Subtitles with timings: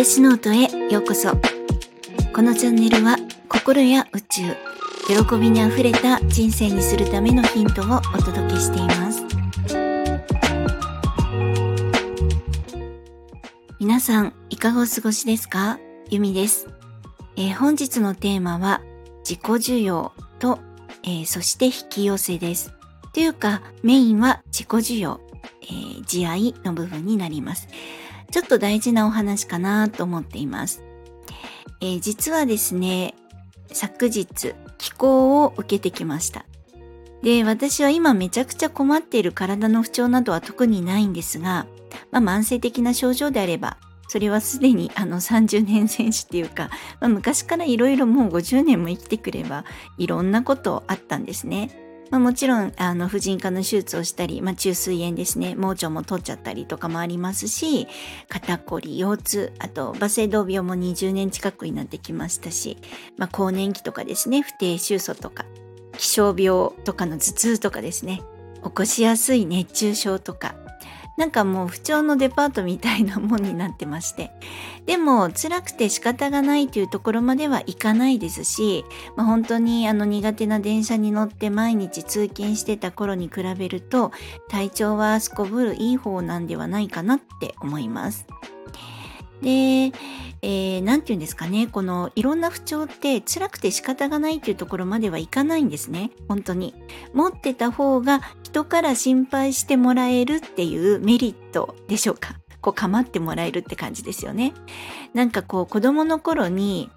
[0.00, 1.28] デスノートへようこそ。
[2.32, 3.18] このチャンネルは
[3.50, 4.42] 心や宇宙、
[5.06, 9.26] 喜びにあふれた人生にするためのヒントをお届けしています。
[13.78, 15.78] 皆さん、いかがお過ごしですか？
[16.08, 16.66] ゆみです、
[17.36, 18.80] えー、本日のテーマは
[19.18, 20.60] 自己需要と、
[21.02, 22.72] えー、そして引き寄せです。
[23.12, 25.20] というか、メインは自己需要、
[25.60, 27.68] えー、自愛の部分になります。
[28.30, 30.82] ちょっと大事なお話かなと思っています。
[31.80, 33.14] えー、実はですね、
[33.72, 34.26] 昨日、
[34.78, 36.44] 気候を受けてきました。
[37.22, 41.66] で、私は今めちゃくちゃ困っている体の不調などは特にないんですが、
[42.10, 49.64] まあ、慢性的な症状であれば、それはすでにあの30年選手っていうか、まあ、昔からいろいろもう50年も生きてくれば
[49.98, 51.89] いろんなことあったんですね。
[52.10, 57.86] まあ、もちろんあの婦人科の手術をしたり、まあ、中水炎ですね盲腸も取っちゃったりとかもありますし
[58.28, 62.78] 肩こり腰痛あとバセドウ病も20年近くになってきましたし、
[63.16, 65.44] まあ、更年期とかですね不定収素とか
[65.96, 68.22] 気象病とかの頭痛とかですね
[68.62, 70.54] 起こしやすい熱中症とか
[71.16, 74.30] なんかもう不調のデパートみたいなもんになってまして。
[74.86, 78.84] でも辛くて仕方がないというところまではいかないですし、
[79.16, 84.10] まあ、本当にあの苦手な電車に乗って毎日通勤してた頃に比べると
[84.48, 88.26] 体調はすこぶるいい方なんではないかなって思います。
[89.42, 89.92] で、
[90.42, 96.74] えー、なんて言うんですかね、このいろんな不調って辛くて仕方がないというところまではいかないんですね、本当に。
[97.12, 102.34] 持ってた方が人から心配してもらえるっていうメリットでしょうか。
[102.60, 104.52] こう構ってもらえるって感じですよね。
[105.14, 106.90] なんかこう子供の頃に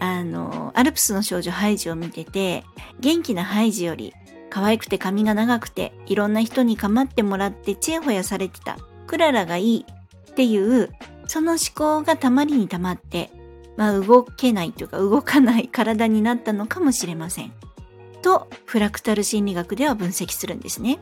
[0.00, 2.64] あの、アルプスの少女ハイジを見てて、
[3.00, 4.14] 元気なハイジより
[4.48, 9.86] 可愛くて髪が長くていろんな人に構ってもらってチヤホヤされてたクララがいい
[10.30, 10.90] っていう
[11.28, 13.30] その思考がたまりにたまって、
[13.76, 17.52] まあ、動けないというか動かない体になったのかもしれません。
[18.22, 20.98] と、フラクタル心理学では分析するんですね。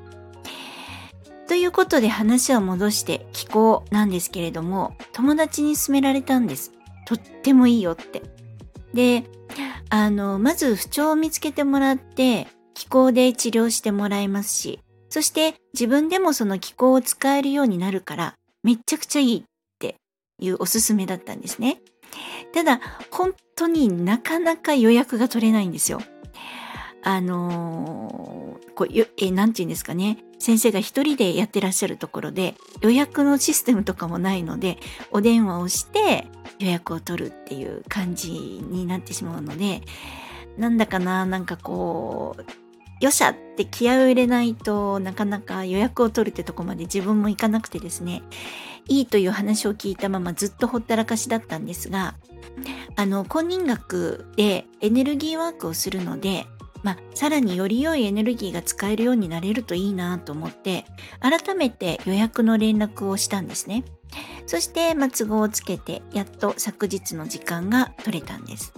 [1.48, 6.72] ということで話を戻して気候なんですけれども、友達に勧められたんです。
[7.06, 8.22] とってもいいよって。
[8.92, 9.24] で、
[9.88, 18.34] あの、まず不調を見つけてもらって、気候で治療してもらいますし、そして自分でもその気候を使えるようになるから、
[18.64, 19.44] めちゃくちゃいい
[20.38, 21.80] いうおすすめだったんですね。
[22.52, 22.80] ただ、
[23.10, 26.00] 本当になかなか予約が取れないんですよ。
[27.02, 34.78] あのー、こうえなんて言うんですかね先生が一人でやってらっしゃるところで予約のシステムとかもないので
[35.12, 36.26] お電話をして
[36.58, 39.82] 予約を取るっていう感じになってしまうので
[40.58, 42.65] なんだかななんかこう
[43.00, 48.22] よっしゃって気合を入れないとなかなか予約を取るってとこまで自分も行かなくてですね
[48.88, 52.14] いいという話を聞いたままずっとほったらかしだったんですが
[52.94, 56.46] あの公認学でエネルギーワークをするので
[56.82, 60.84] まあ、さらにより良いエネルギーが使えるようになれるといいなと思って
[61.18, 63.82] 改めて予約の連絡をしたんですね。
[64.46, 68.72] そして、まあ、都合をつけてやっと昨日の時間が取れたんです。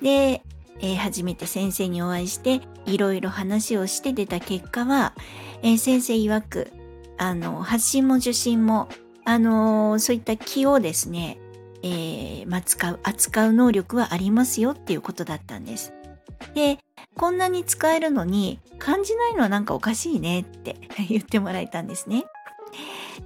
[0.00, 0.42] で
[0.80, 5.14] えー、初めて先生にお会いしていろいろ話をして出た結果は、
[5.62, 6.72] えー、先生曰く
[7.16, 8.88] あの発信も受信も
[9.24, 11.38] あのー、そういった気をですね、
[11.82, 15.92] えまあ、使う扱う能力はありますよっていうことだったんです。
[16.54, 16.78] で
[17.16, 20.76] こんなに使えるのに感じないのはなんかおかしいねって
[21.10, 22.24] 言ってもらえたんですね。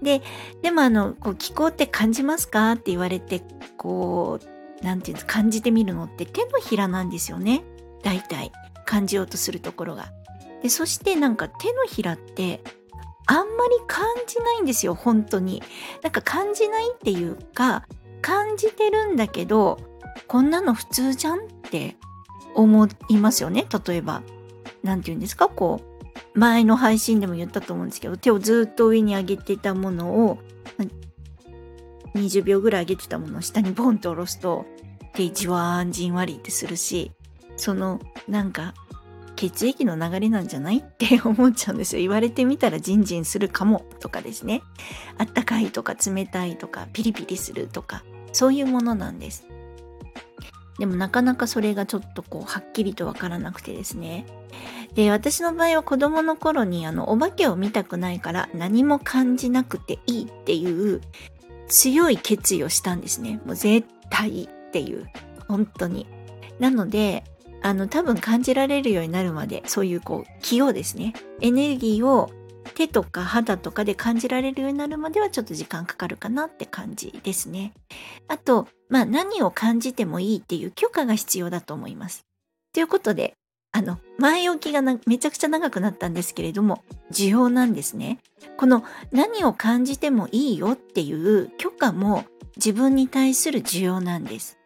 [0.01, 0.23] で、
[0.63, 3.43] でもあの、こう気候って感じますかって言われて、
[3.77, 4.47] こう、
[4.83, 7.63] 何て言うんです感じてみるのって手のひらなんですよね
[8.03, 8.53] 大体
[8.85, 10.13] 感じようとするところが。
[10.63, 12.63] でそしてなんか手のひらって
[13.27, 15.63] あんまり感じないんですよ本当に。
[16.03, 17.87] なんか感じないっていうか
[18.21, 19.79] 感じてるんだけど
[20.29, 21.97] こんなの普通じゃんって
[22.55, 24.23] 思いますよね例えば。
[24.83, 25.81] 何て言うんですかこ
[26.35, 30.39] う前の配信でも言ったと思うんですけど手をずっと上に上げてたものを
[32.15, 34.67] 20秒ぐらい上げてたものを下にボンと下ろすと
[35.15, 37.13] 手じわんじんわりってするし
[37.57, 38.75] そのなんか
[39.37, 40.79] 血液の流れなんじゃない？
[40.79, 42.01] って 思っちゃうんですよ。
[42.01, 44.63] 言われてみたらジンジンするかもとかですね。
[45.19, 49.47] あったかいとか冷たいとかピリピリするとかそういうものなんです。
[50.79, 54.27] でもなかなかそれがちょっとこうはっきりとわからなくてですね。
[54.95, 61.01] で私の場合は子供の頃にあのお化けを見たくないから何も感じなくていいっていう
[61.69, 63.41] 強い決意をしたんですね。
[63.47, 64.49] もう絶対。
[64.73, 65.07] っていう。
[65.49, 66.07] 本当に。
[66.59, 67.25] なので、
[67.61, 72.31] あの、多分感じられるようになるまで、そういうこう、気をですね、エネルギーを
[72.75, 77.75] 手とか肌とかで感じられるようになるまではちょっと時間かかるかなって感じですね。
[78.29, 82.25] あと、まあ何を感じてもいいっていう許可が必要だと思います。
[82.73, 83.35] ということで、
[83.73, 88.19] あの、前置きがめちゃくちゃ長くなったんですけれども、需要なんですね。
[88.57, 92.25] この何を感じてもいいよっていう許可も
[92.57, 94.59] 自分に対する需要なんです。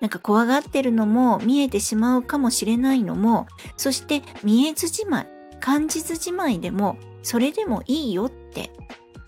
[0.00, 3.46] なんか怖がってるのも見えてしまうかもしれないのも、
[3.76, 5.28] そして見えずじまい、
[5.60, 8.70] 感じずじまいでも、それでもいいよって。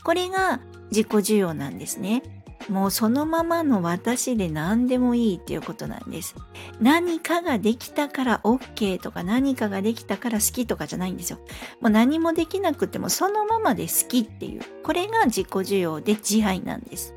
[0.04, 0.60] これが
[0.90, 2.22] 自己需要なんですね。
[2.68, 6.34] もうそのままの私で何でもいいっていうことなんです。
[6.80, 11.38] 何かができたから OK とか何かができたから好きとかじゃないんですよ。
[11.80, 14.62] もう何もできなくてもそのままで好きっていう。
[14.82, 17.14] これが自己需要で自愛なんです。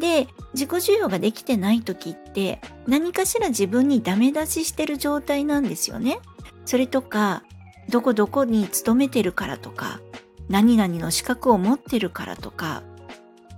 [0.00, 6.18] で、自己需要ができてない時って何かしら自分にダメ出ししてる状態なんですよね。
[6.64, 7.44] それとか、
[7.88, 10.00] どこどこに勤めてるからとか、
[10.48, 12.82] 何々の資格を持ってるからとか、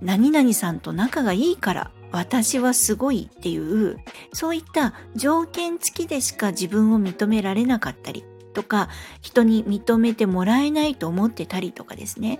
[0.03, 3.97] 何々さんと仲がいいから私はすごいっていう
[4.33, 8.89] そういった条件付きでしか自分を認められなかったりとか
[9.21, 12.39] 人に認めてもらえないと思ってたりとかですね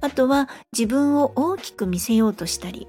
[0.00, 2.88] あとは自分を大きく見せようとしたり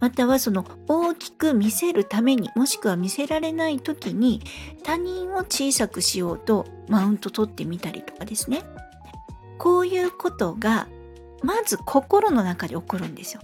[0.00, 4.42] またはその大きく見せるためにもしくは見せられない時に
[4.82, 8.62] 他人を小さくしようとマウント取ってみたりとかですね
[9.58, 10.88] こういうことが
[11.42, 13.40] まず心の中で起こるんですよ。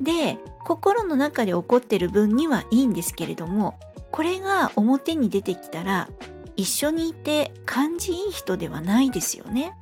[0.00, 3.78] で、心の中で起こってる分にはいいんですけれども、
[4.10, 6.08] これが表に出てきたら、
[6.56, 9.74] 一緒にいて感じいい人ではないですよね。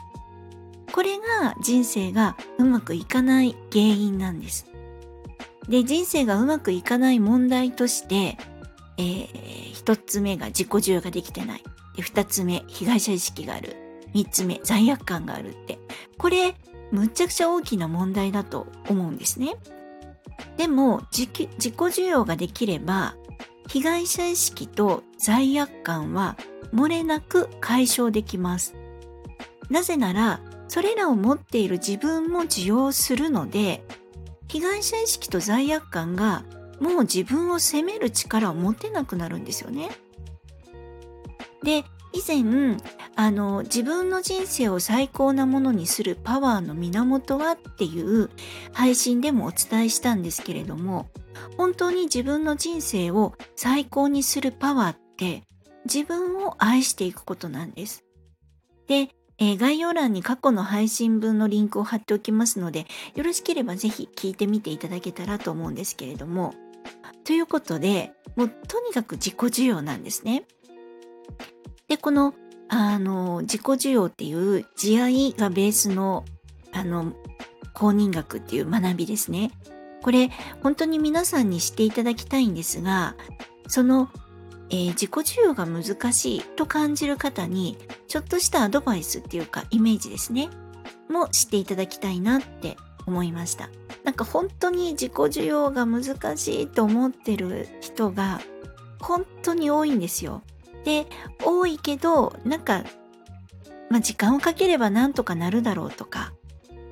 [0.92, 4.66] これが人生がうまくいかない原因なんです。
[5.68, 8.38] で、人生がうまくいかない問題として、
[8.98, 11.62] えー、一つ目が自己需要ができてない。
[11.96, 13.76] で、二つ目、被害者意識がある。
[14.14, 15.78] 三つ目、罪悪感があるって。
[16.18, 16.54] これ、
[16.92, 19.56] むちゃくちゃ大きな問題だと思うんですね。
[20.56, 23.16] でも自己需要ができれば
[23.68, 26.36] 被害者意識と罪悪感は
[26.72, 28.74] 漏れなく解消できます。
[29.70, 33.84] なぜならそれらを持っている自分も受容するので
[34.48, 36.44] 被害者意識と罪悪感が
[36.80, 39.90] もう自分を責める力を持てなくなるんですよね。
[41.62, 42.76] で以前
[43.14, 48.30] あの自分の人生を最高なものにするパワーの源はっていう
[48.72, 51.08] 配信でもお伝えしたんですけれども
[51.56, 55.42] 本当に自分の人生を最高にするパワーって
[55.84, 58.04] 自分を愛していくことなんです。
[58.86, 59.08] で、
[59.38, 66.54] えー、概要欄に過去の配信分のリンクを貼っておきますのでよろしければぜひ聞いてみていただけたらと思うんですけれども
[67.24, 70.44] ということでもうとにかく自己需要なんですね。
[71.88, 72.34] で、この、
[72.68, 76.24] あの、自己需要っていう慈愛がベースの、
[76.72, 77.12] あの、
[77.74, 79.52] 公認学っていう学びですね。
[80.02, 80.30] これ、
[80.62, 83.16] 本当に皆さんに知っていただきたいんですが、
[83.68, 84.08] その、
[84.70, 87.78] えー、自己需要が難しいと感じる方に、
[88.08, 90.50] ちょっとしたアドバイスっていうか、イメージですね。
[91.08, 92.76] も知っていただきたいなって
[93.06, 93.70] 思いました。
[94.04, 98.40] なんか本当に自己需要が難しいと思ってる人が
[99.00, 100.42] 本当に多いんですよ。
[100.84, 101.06] で
[101.44, 102.84] 多いけどなんか、
[103.90, 106.32] まあ、時間をかければなんとかなるだろうとか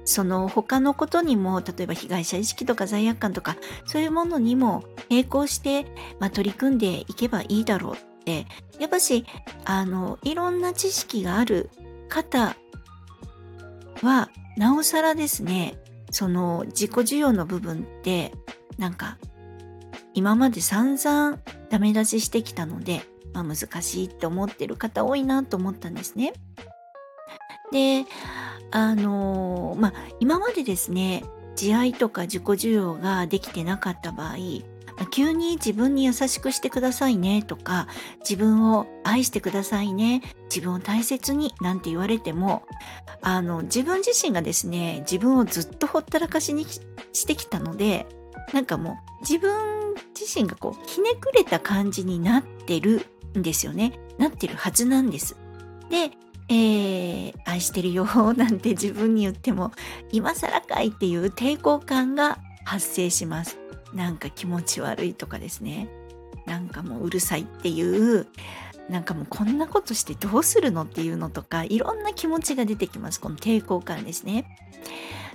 [0.04, 3.56] その他のことにも例えば被害者意識とか罪悪感とか
[3.86, 5.84] そういうものにも並行して、
[6.20, 8.46] まあ、取り組んでいけばいいだろうって
[8.78, 9.24] やっぱし
[9.64, 11.70] あのいろんな知識がある
[12.08, 12.56] 方
[14.02, 15.78] はなおさらですね
[16.10, 18.32] その自己需要の部分って
[18.78, 19.18] なんか
[20.12, 21.38] 今まで散々
[21.70, 23.02] ダメ出ししてきたので
[23.34, 26.32] まあ、難しいって思ってる方多いなと思ったんですね。
[27.72, 28.06] で、
[28.70, 31.24] あのー、まあ、今までですね、
[31.56, 34.36] 慈愛とか自己需要ができてなかった場合、
[35.10, 37.88] 急に自分に優しくしてくださいねとか、
[38.20, 42.62] 自分を愛してくださいね、自分を大切になんて言われても、
[43.20, 48.06] あの、自分自身がですね、自分をずっとほったらかしにしてきたので、
[48.52, 53.06] なんかもう自分自身がこう、ひねくれた感じになってる
[53.36, 53.98] んですよね。
[54.18, 55.36] なってるはずなんです。
[55.90, 56.12] で、
[56.48, 59.72] えー、愛してるよなんて自分に言っても
[60.12, 63.58] 今更かいっていう抵抗感が発生します。
[63.94, 65.88] なんか気持ち悪いとかですね。
[66.46, 68.26] なんかもううるさいっていう
[68.88, 74.44] なんかもうこんなことしてどうするのっていうのとかいろんな気持ちが出てきますこの抵抗感ですね。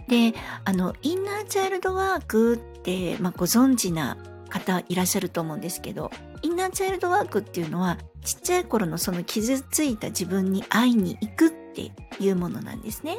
[0.08, 0.34] で
[0.66, 4.18] あのインナーチャイルドワークって、まあ、ご存知な
[4.50, 6.10] 方いらっしゃると思うんですけど
[6.42, 13.18] インナーチャイルドワークっていうのはちっちゃい頃のその傷ついた自分に会いに行くっていうものなんですね。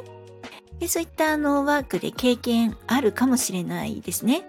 [0.79, 4.45] でそういったあのワークで経験あるかもしれないですね。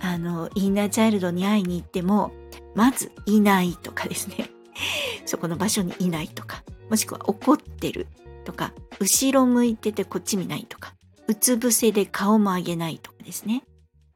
[0.00, 2.32] あの、インナーチャイルドに会いに行っても、
[2.74, 4.50] まずいないとかですね。
[5.24, 8.06] そこの場所にいないとか、もしくは怒ってる
[8.44, 10.94] とか、後ろ向いててこっち見ないとか、
[11.26, 13.62] うつ伏せで顔も上げないとかですね。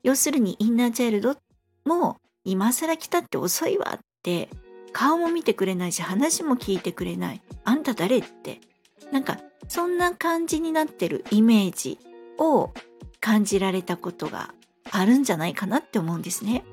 [0.02, 1.36] 要するにインナーチャイルド
[1.84, 4.48] も今更来たって遅いわって
[4.92, 7.42] 顔も見てくれないし話も聞いてくれない。
[7.64, 8.60] あんた誰って
[9.10, 11.98] なんかそんな感じになってるイメージ
[12.38, 12.72] を
[13.20, 14.54] 感じられたことが
[14.90, 16.64] あるんじゃないかなって思うんですね。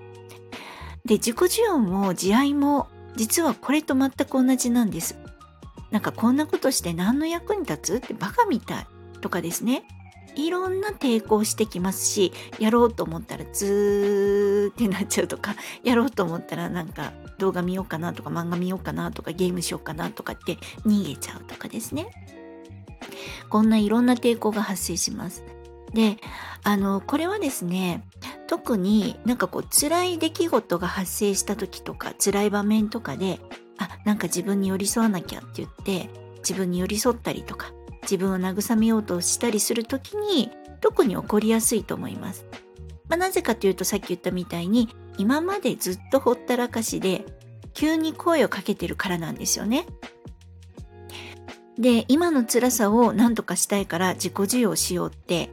[1.06, 5.18] で自己受容も慈愛も実はこれと全く同じなんです。
[5.92, 8.88] なんかこんなことして何の役に立つってバカみたい
[9.22, 9.84] とかですね。
[10.46, 22.08] いろんな抵抗してきますしやろうと思ったらズーってなっちゃうとか やろうと思ったらなんか動画見ようかなとか漫画見ようかなとかゲームしようかなとかって逃げちゃうとかですね。
[23.50, 25.44] こんないろんな抵抗が発生します。
[25.94, 26.18] で
[26.64, 28.04] あのこれはですね
[28.48, 33.40] 特になんかこう辛い出来事が発生した時とか辛い場面とかで
[33.78, 37.72] あなんか自分に寄り添わなきゃって言って自分に寄り添ったりとか
[38.04, 40.52] 自分を慰めようとしたりする時に
[40.82, 42.46] 特に起こりやすいと思います。
[43.08, 47.26] まあ、なぜかというとさっき言ったみたいに今までずっとほったらかしで
[47.74, 49.86] 急に声をかけてるからなんですよね。
[51.78, 55.50] で今の辛さを何とかしたいから自己授与しようって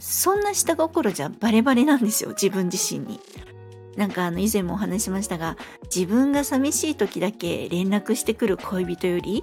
[0.00, 3.20] そんな下心じゃバレバレなんですよ自分自身に。
[3.96, 9.42] なんかあの以前もお話しましたが自分が寂しい時だけ連絡してくる恋人より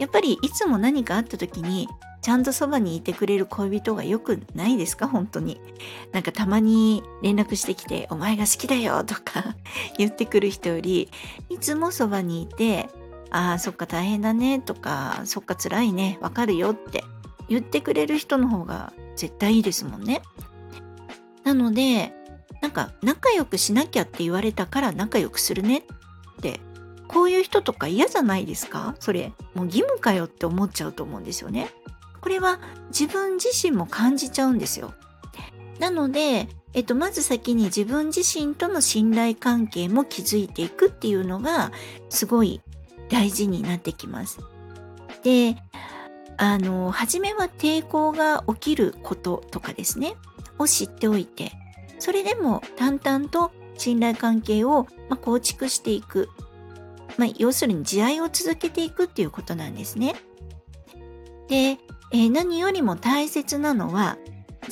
[0.00, 1.86] やっぱりいつも何かあった時に
[2.22, 5.06] ちゃんとそばにいてくれる恋人がよくないですか？
[5.08, 5.60] 本当に。
[6.12, 9.56] なんかたまに連絡してきて、お前が好きだよとか
[9.96, 11.10] 言ってくる人より、
[11.48, 12.90] いつもそばにいて、
[13.30, 17.04] ああ、そっか大変だねとか、そっか辛いね、わかるよって
[17.48, 20.20] 言ってくれる人の方が絶対いいですもんね。
[21.44, 22.12] なので、
[22.60, 25.82] なんか仲良くしなきゃって言われたから仲良くするねっ
[26.42, 26.60] て
[27.10, 28.94] こういう人とか嫌じゃないですか？
[29.00, 31.72] それもう義務かよって思っちゃうと思うんですよね。
[32.20, 32.60] これは
[32.96, 34.94] 自分自身も感じちゃうんですよ。
[35.80, 41.72] なので、えっと、まず先に自分自身との信頼関係も築いていくっていうのが
[42.10, 42.60] すごい
[43.08, 44.38] 大事になってきます。
[45.24, 45.56] で、
[46.36, 50.14] あの、初めは抵抗が起きることとかですね、
[50.58, 51.50] を知っておいて、
[51.98, 54.86] それでも淡々と信頼関係を
[55.22, 56.28] 構築していく。
[57.16, 60.14] まあ、要するに慈愛を続けていくっていうことなんですね。
[61.48, 61.78] で、
[62.12, 64.18] えー、何よりも大切なのは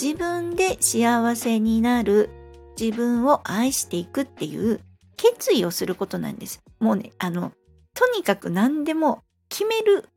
[0.00, 2.30] 自分で幸せになる
[2.78, 4.80] 自分を愛していくっていう
[5.16, 6.62] 決意をすることなんです。
[6.78, 7.52] もうね、あの、
[7.94, 10.08] とにかく何でも決める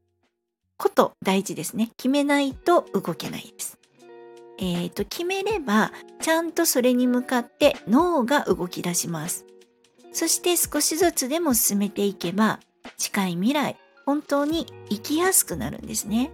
[0.78, 1.90] こと大事ですね。
[1.98, 3.80] 決めないと動けないです。
[4.60, 9.46] えっ、ー、と、決めれば、ちゃんとそれに向かって脳が動き出します。
[10.12, 12.60] そして少しずつでも進めていけば、
[12.98, 16.32] 近い未来、本当に生きやすくなるんですね。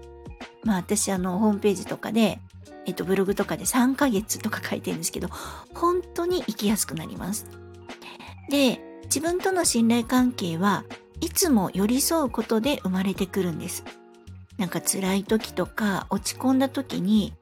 [0.63, 2.39] まあ私あのホームページとかで、
[2.85, 5.29] えっとブログとかで3ヶ月とか書いてるんですけど、
[5.73, 7.47] 本当に生きやすくなります。
[8.49, 10.83] で、自分との信頼関係は
[11.21, 13.83] いつも寄り添うことで生まれてくるんです。
[14.57, 17.33] なんか辛い時とか落ち込んだ時に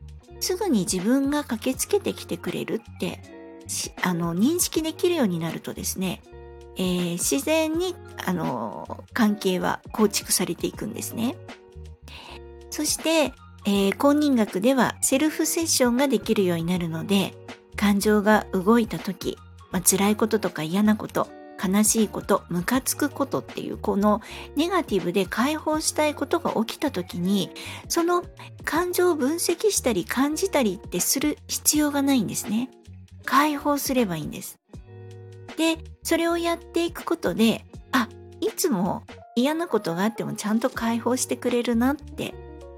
[0.41, 3.21] すぐに自分が駆けつけてきてくれるって
[4.01, 6.21] あの認識できるようになるとですね、
[6.77, 7.95] えー、自然に
[8.25, 11.35] あの関係は構築されていくんですね。
[12.69, 13.33] そして、
[13.65, 17.33] えー、公認学ではセルフセッションができるようになるので、
[17.75, 19.37] 感情が動いた時、
[19.71, 21.27] まあ、辛いこととか嫌なこと、
[21.63, 24.21] 悲しいこと、ムカつくことっていうこの
[24.55, 27.49] ネガティブで解放したいことが起きた時に
[27.87, 28.23] その
[28.63, 32.69] 感情を分析したり感じたりってする必要がないんですね。
[33.25, 34.59] 解放すればいいんです。
[35.57, 38.09] で、それをやっていくことで、あ、
[38.41, 39.03] いつも
[39.35, 42.33] 嫌なことがあってもちゃんと解放してくれるなって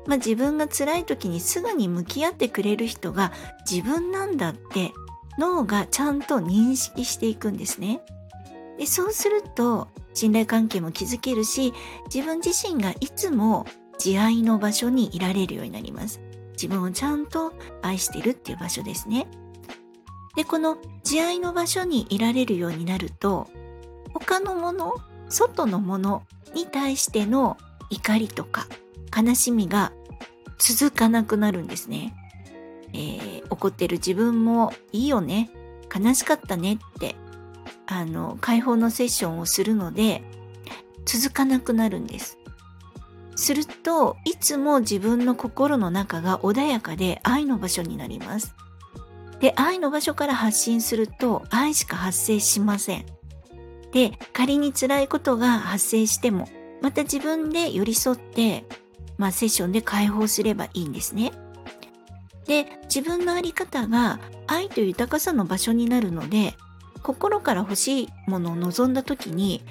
[0.08, 3.32] まあ、自分が辛い時にすぐに向き合ってくれる人が
[3.70, 4.94] 自分なんだって
[5.38, 8.02] 脳がちゃんと認識していくんですね。
[8.80, 11.74] でそうすると信頼関係も築けるし
[12.14, 13.66] 自分自身がいつも
[14.00, 16.22] 慈愛の場所にいられるようになります。
[16.54, 19.28] 自分をちゃんと愛してるっていう場所ですね。
[20.38, 23.50] でこの慈愛の場所にいられるようになると
[24.14, 24.96] 他のもの
[25.28, 27.58] 外のものに対しての
[27.90, 28.68] 怒りとか
[29.16, 29.92] 悲しみが
[30.58, 32.16] 続かなくなるんですね。
[32.94, 35.50] えー、怒ってる自分もいいよね。
[35.94, 37.16] 悲しかったねって、
[37.86, 40.24] あの、解放のセッションをするので、
[41.06, 42.38] 続かなくなるんです。
[43.36, 48.56] するといつも自分の心の中が穏やかで愛の場所になります
[49.40, 53.06] で愛の場所から発信すると愛しか発生しません
[53.92, 56.48] で仮に辛いことが発生しても
[56.82, 58.66] また自分で寄り添って、
[59.18, 61.32] まあ、セッションで解放すればいいんですね
[62.46, 66.54] で自分の在り方が愛と豊かさの場所になるので
[67.04, 69.64] 心から欲しいものを望んだ時に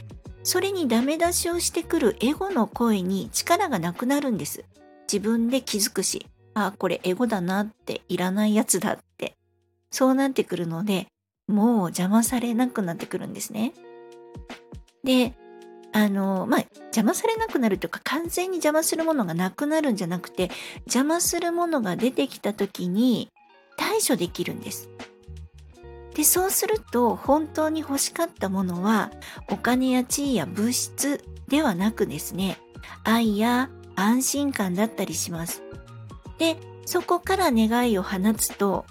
[0.46, 4.64] それにダメ出しをしてくるエゴの声に力がなくなるんです。
[5.12, 9.36] 自分で気づくし、あ、これエゴだなって、いらないやつだって。
[9.96, 11.06] そうなってくるので、
[11.48, 13.72] もう邪魔されなくなってくるんですね。
[15.04, 15.32] で、
[15.94, 20.50] あの、まあ、邪魔されなくなるというか、完全に邪魔するものがなくなるんじゃなくて、
[20.80, 23.30] 邪魔するものが出てきた時に
[23.78, 24.90] 対処できるんです。
[26.12, 29.10] でそうすると本当に欲しかったものは
[29.50, 32.58] お金や地位や物質ではなくですね
[33.04, 35.62] 愛や安心感だったりします
[36.38, 38.86] でそこから願いを放つと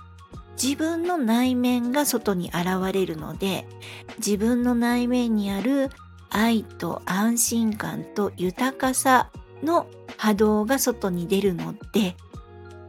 [0.61, 3.67] 自分の内面が外に現れるので
[4.17, 5.89] 自分の内面にある
[6.29, 9.29] 愛と安心感と豊かさ
[9.63, 12.15] の波動が外に出るので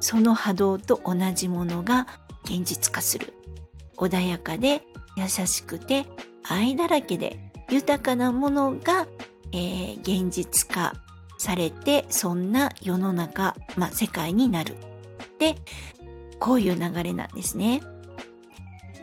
[0.01, 2.07] その波動と同じものが
[2.45, 3.33] 現実化する
[3.97, 4.83] 穏やかで
[5.17, 6.07] 優しくて
[6.45, 9.07] 愛だらけで豊かなものが、
[9.53, 10.95] えー、現実化
[11.39, 14.75] されてそんな世の中、まあ、世界になる。
[15.39, 15.57] で
[16.41, 17.83] こういう流れなんですね。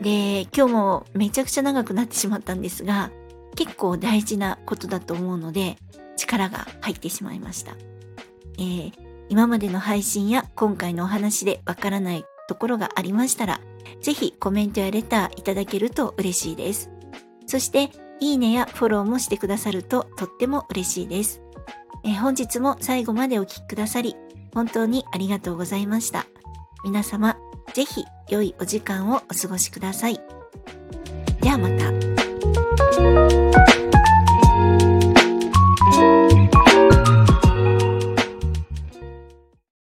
[0.00, 3.12] で今日もめちゃくちゃ長くなってしまったんですが
[3.54, 5.76] 結構大事なことだと思うので
[6.16, 7.76] 力が入ってしまいました。
[8.58, 8.92] えー、
[9.28, 13.60] 今までの配信や今回のお話でわからないところがありましたら
[14.00, 16.90] ぜひコメントやレターいただけると嬉しいです。
[17.46, 21.42] そして、いいねやフォローもしてくださるととっても嬉しいです。
[22.04, 24.16] え本日も最後までお聴きくださり、
[24.52, 26.26] 本当にありがとうございました。
[26.84, 27.36] 皆様、
[27.72, 30.20] ぜひ良いお時間をお過ごしください。
[31.40, 33.63] ではまた。